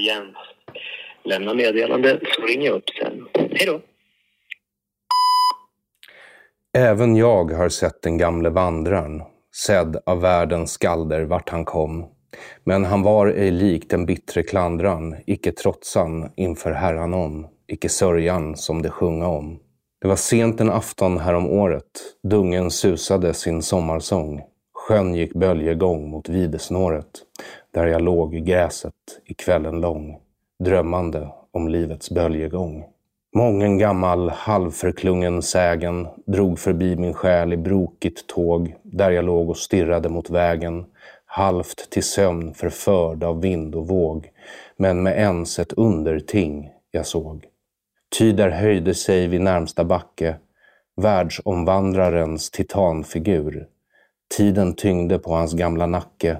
Igen. 0.00 0.34
Lämna 1.24 1.54
meddelande 1.54 2.20
så 2.36 2.42
ringer 2.42 2.66
jag 2.66 2.76
upp 2.76 2.90
sen. 3.02 3.28
Hej 3.34 3.66
då! 3.66 3.80
Även 6.78 7.16
jag 7.16 7.50
har 7.52 7.68
sett 7.68 8.02
den 8.02 8.18
gamle 8.18 8.50
vandraren. 8.50 9.22
sedd 9.66 9.96
av 10.06 10.20
världens 10.20 10.72
skalder 10.72 11.22
vart 11.24 11.48
han 11.48 11.64
kom. 11.64 12.06
Men 12.64 12.84
han 12.84 13.02
var 13.02 13.26
ej 13.26 13.50
lik 13.50 13.90
den 13.90 14.06
bittre 14.06 14.42
klandran, 14.42 15.16
icke 15.26 15.52
trotsan 15.52 16.32
inför 16.36 16.70
herran 16.70 17.14
om, 17.14 17.48
icke 17.68 17.88
sörjan 17.88 18.56
som 18.56 18.82
det 18.82 18.90
sjunga 18.90 19.28
om. 19.28 19.60
Det 20.00 20.08
var 20.08 20.16
sent 20.16 20.60
en 20.60 20.70
afton 20.70 21.18
härom 21.18 21.46
året, 21.46 21.84
dungen 22.22 22.70
susade 22.70 23.34
sin 23.34 23.62
sommarsång. 23.62 24.42
Sjön 24.72 25.14
gick 25.14 25.32
böljegång 25.34 26.10
mot 26.10 26.28
videsnåret, 26.28 27.10
där 27.70 27.86
jag 27.86 28.02
låg 28.02 28.34
i 28.34 28.40
gräset 28.40 28.94
i 29.24 29.34
kvällen 29.34 29.80
lång, 29.80 30.18
drömmande 30.64 31.28
om 31.50 31.68
livets 31.68 32.10
böljegång. 32.10 32.84
Mången 33.36 33.78
gammal 33.78 34.30
halvförklungen 34.30 35.42
sägen 35.42 36.08
drog 36.26 36.58
förbi 36.58 36.96
min 36.96 37.14
själ 37.14 37.52
i 37.52 37.56
brokigt 37.56 38.26
tåg, 38.26 38.74
där 38.82 39.10
jag 39.10 39.24
låg 39.24 39.50
och 39.50 39.56
stirrade 39.56 40.08
mot 40.08 40.30
vägen, 40.30 40.84
halvt 41.26 41.90
till 41.90 42.02
sömn 42.02 42.54
förförd 42.54 43.24
av 43.24 43.40
vind 43.40 43.74
och 43.74 43.88
våg, 43.88 44.30
men 44.76 45.02
med 45.02 45.18
ens 45.18 45.58
ett 45.58 45.72
underting 45.72 46.70
jag 46.90 47.06
såg. 47.06 47.46
Ty 48.18 48.32
där 48.32 48.50
höjde 48.50 48.94
sig 48.94 49.26
vid 49.26 49.40
närmsta 49.40 49.84
backe 49.84 50.36
världsomvandrarens 50.96 52.50
titanfigur. 52.50 53.66
Tiden 54.36 54.74
tyngde 54.74 55.18
på 55.18 55.32
hans 55.32 55.54
gamla 55.54 55.86
nacke, 55.86 56.38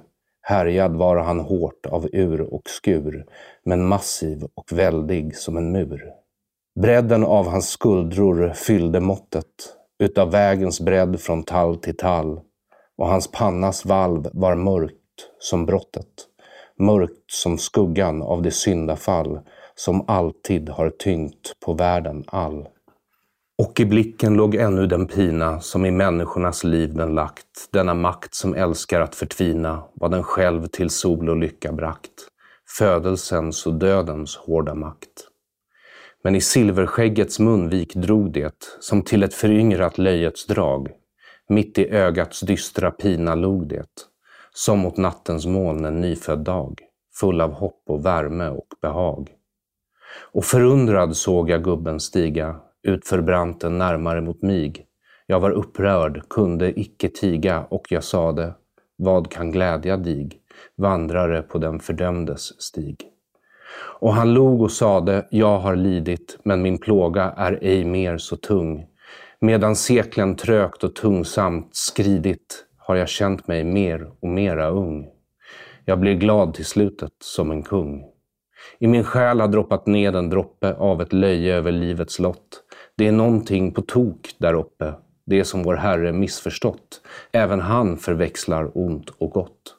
härjad 0.50 0.96
var 0.96 1.16
han 1.16 1.40
hårt 1.40 1.86
av 1.86 2.08
ur 2.12 2.40
och 2.40 2.62
skur, 2.68 3.26
men 3.64 3.86
massiv 3.86 4.44
och 4.54 4.72
väldig 4.72 5.36
som 5.36 5.56
en 5.56 5.72
mur. 5.72 6.02
Bredden 6.80 7.24
av 7.24 7.48
hans 7.48 7.68
skuldror 7.68 8.52
fyllde 8.54 9.00
måttet, 9.00 9.46
utav 10.02 10.30
vägens 10.30 10.80
bredd 10.80 11.20
från 11.20 11.42
tall 11.42 11.76
till 11.76 11.96
tall, 11.96 12.40
och 12.98 13.08
hans 13.08 13.30
pannas 13.32 13.84
valv 13.84 14.28
var 14.32 14.54
mörkt 14.54 14.96
som 15.38 15.66
brottet, 15.66 16.06
mörkt 16.78 17.30
som 17.32 17.58
skuggan 17.58 18.22
av 18.22 18.42
det 18.42 18.50
syndafall 18.50 19.40
som 19.74 20.04
alltid 20.08 20.68
har 20.68 20.90
tyngt 20.90 21.52
på 21.64 21.74
världen 21.74 22.24
all. 22.26 22.68
Och 23.60 23.80
i 23.80 23.84
blicken 23.84 24.34
låg 24.34 24.54
ännu 24.54 24.86
den 24.86 25.06
pina 25.06 25.60
som 25.60 25.86
i 25.86 25.90
människornas 25.90 26.64
liv 26.64 26.94
den 26.94 27.14
lagt, 27.14 27.68
denna 27.72 27.94
makt 27.94 28.34
som 28.34 28.54
älskar 28.54 29.00
att 29.00 29.14
förtvina 29.14 29.82
vad 29.94 30.10
den 30.10 30.22
själv 30.22 30.66
till 30.66 30.90
sol 30.90 31.28
och 31.28 31.36
lycka 31.36 31.72
brakt, 31.72 32.10
födelsens 32.78 33.66
och 33.66 33.74
dödens 33.74 34.36
hårda 34.36 34.74
makt. 34.74 35.28
Men 36.24 36.36
i 36.36 36.40
silverskäggets 36.40 37.38
munvik 37.38 37.94
drog 37.94 38.32
det, 38.32 38.76
som 38.80 39.02
till 39.02 39.22
ett 39.22 39.34
föryngrat 39.34 39.98
löjets 39.98 40.46
drag. 40.46 40.88
Mitt 41.48 41.78
i 41.78 41.90
ögats 41.90 42.40
dystra 42.40 42.90
pina 42.90 43.34
log 43.34 43.68
det, 43.68 43.88
som 44.54 44.78
mot 44.78 44.96
nattens 44.96 45.46
moln 45.46 45.84
en 45.84 46.00
nyfödd 46.00 46.44
dag, 46.44 46.80
full 47.20 47.40
av 47.40 47.52
hopp 47.52 47.82
och 47.86 48.06
värme 48.06 48.48
och 48.48 48.68
behag. 48.82 49.28
Och 50.32 50.44
förundrad 50.44 51.16
såg 51.16 51.50
jag 51.50 51.64
gubben 51.64 52.00
stiga, 52.00 52.60
utför 52.82 53.20
branten 53.20 53.78
närmare 53.78 54.20
mot 54.20 54.42
mig. 54.42 54.86
Jag 55.26 55.40
var 55.40 55.50
upprörd, 55.50 56.28
kunde 56.28 56.80
icke 56.80 57.08
tiga, 57.08 57.64
och 57.70 57.86
jag 57.90 58.04
sade, 58.04 58.54
vad 58.96 59.30
kan 59.30 59.50
glädja 59.50 59.96
dig, 59.96 60.30
vandrare 60.76 61.42
på 61.42 61.58
den 61.58 61.80
fördömdes 61.80 62.62
stig? 62.62 63.06
Och 64.00 64.14
han 64.14 64.34
log 64.34 64.62
och 64.62 64.72
sade, 64.72 65.26
jag 65.30 65.58
har 65.58 65.76
lidit, 65.76 66.38
men 66.42 66.62
min 66.62 66.78
plåga 66.78 67.34
är 67.36 67.58
ej 67.62 67.84
mer 67.84 68.18
så 68.18 68.36
tung. 68.36 68.86
Medan 69.40 69.76
seklen 69.76 70.36
trögt 70.36 70.84
och 70.84 70.94
tungsamt 70.94 71.76
skridit 71.76 72.66
har 72.78 72.96
jag 72.96 73.08
känt 73.08 73.48
mig 73.48 73.64
mer 73.64 74.10
och 74.20 74.28
mera 74.28 74.68
ung. 74.68 75.08
Jag 75.84 76.00
blir 76.00 76.14
glad 76.14 76.54
till 76.54 76.64
slutet 76.64 77.12
som 77.18 77.50
en 77.50 77.62
kung. 77.62 78.04
I 78.78 78.86
min 78.86 79.04
själ 79.04 79.40
har 79.40 79.48
droppat 79.48 79.86
ned 79.86 80.16
en 80.16 80.30
droppe 80.30 80.74
av 80.74 81.02
ett 81.02 81.12
löje 81.12 81.54
över 81.54 81.72
livets 81.72 82.18
lott. 82.18 82.62
Det 83.00 83.06
är 83.06 83.12
någonting 83.12 83.72
på 83.72 83.82
tok 83.82 84.34
där 84.38 84.54
uppe, 84.54 84.94
det 85.26 85.44
som 85.44 85.62
vår 85.62 85.74
Herre 85.74 86.12
missförstått. 86.12 87.00
Även 87.32 87.60
han 87.60 87.96
förväxlar 87.96 88.70
ont 88.74 89.10
och 89.10 89.30
gott. 89.30 89.76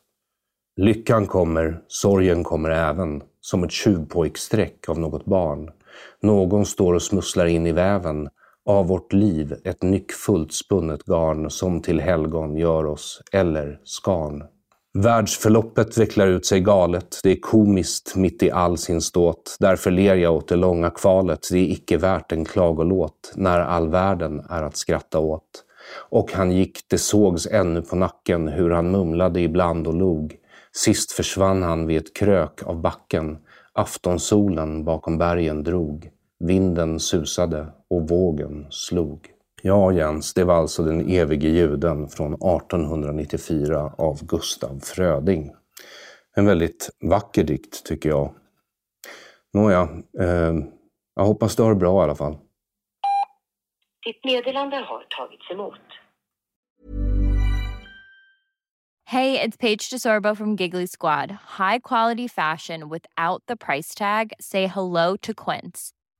Lyckan 0.75 1.27
kommer, 1.27 1.81
sorgen 1.87 2.43
kommer 2.43 2.69
även, 2.69 3.23
som 3.41 3.63
ett 3.63 3.71
tjuvpojksträck 3.71 4.89
av 4.89 4.99
något 4.99 5.25
barn. 5.25 5.69
Någon 6.21 6.65
står 6.65 6.93
och 6.93 7.01
smusslar 7.01 7.45
in 7.45 7.67
i 7.67 7.71
väven, 7.71 8.29
av 8.65 8.87
vårt 8.87 9.13
liv 9.13 9.55
ett 9.63 9.81
nyckfullt 9.81 10.53
spunnet 10.53 11.03
garn 11.03 11.49
som 11.49 11.81
till 11.81 11.99
helgon 11.99 12.55
gör 12.57 12.85
oss, 12.85 13.21
eller 13.31 13.79
skarn. 13.83 14.43
Världsförloppet 14.93 15.97
vecklar 15.97 16.27
ut 16.27 16.45
sig 16.45 16.59
galet, 16.59 17.19
det 17.23 17.31
är 17.31 17.39
komiskt 17.41 18.15
mitt 18.15 18.43
i 18.43 18.51
all 18.51 18.77
sin 18.77 19.01
ståt. 19.01 19.57
Därför 19.59 19.91
ler 19.91 20.15
jag 20.15 20.35
åt 20.35 20.47
det 20.47 20.55
långa 20.55 20.89
kvalet, 20.89 21.47
det 21.51 21.57
är 21.57 21.71
icke 21.71 21.97
värt 21.97 22.31
en 22.31 22.45
klagolåt, 22.45 23.33
när 23.35 23.59
all 23.59 23.89
världen 23.89 24.45
är 24.49 24.63
att 24.63 24.77
skratta 24.77 25.19
åt. 25.19 25.63
Och 26.09 26.33
han 26.33 26.51
gick, 26.51 26.79
det 26.89 26.97
sågs 26.97 27.47
ännu 27.47 27.81
på 27.81 27.95
nacken, 27.95 28.47
hur 28.47 28.69
han 28.69 28.91
mumlade 28.91 29.41
ibland 29.41 29.87
och 29.87 29.93
log. 29.93 30.35
Sist 30.71 31.11
försvann 31.11 31.63
han 31.63 31.87
vid 31.87 31.97
ett 31.97 32.15
krök 32.15 32.63
av 32.63 32.81
backen, 32.81 33.37
aftonsolen 33.73 34.83
bakom 34.83 35.17
bergen 35.17 35.63
drog. 35.63 36.09
Vinden 36.39 36.99
susade 36.99 37.67
och 37.89 38.09
vågen 38.09 38.67
slog. 38.69 39.27
Ja, 39.63 39.91
Jens, 39.91 40.33
det 40.33 40.43
var 40.43 40.55
alltså 40.55 40.83
Den 40.83 41.09
evige 41.09 41.49
juden 41.49 42.09
från 42.09 42.33
1894 42.33 43.93
av 43.97 44.25
Gustav 44.25 44.79
Fröding. 44.79 45.51
En 46.35 46.45
väldigt 46.45 46.89
vacker 47.01 47.43
dikt, 47.43 47.85
tycker 47.85 48.09
jag. 48.09 48.33
Nåja, 49.53 49.81
eh, 50.19 50.53
jag 51.15 51.23
hoppas 51.23 51.55
du 51.55 51.63
har 51.63 51.69
det 51.69 51.75
bra 51.75 52.01
i 52.01 52.03
alla 52.03 52.15
fall. 52.15 52.37
Ditt 54.05 54.25
meddelande 54.25 54.75
har 54.77 55.05
tagits 55.17 55.51
emot. 55.51 55.79
Hey, 59.05 59.37
it's 59.41 59.57
Paige 59.57 59.89
DeSorbo 59.89 60.35
from 60.35 60.55
Giggly 60.55 60.87
Squad. 60.87 61.31
High 61.31 61.79
quality 61.79 62.27
fashion 62.27 62.89
without 62.89 63.43
the 63.47 63.55
price 63.55 63.93
tag. 63.93 64.31
Say 64.39 64.67
hello 64.67 65.17
to 65.17 65.33
Quince. 65.33 65.91